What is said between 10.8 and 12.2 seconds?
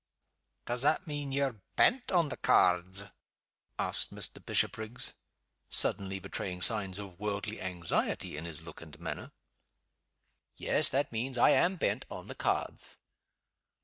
that means I am bent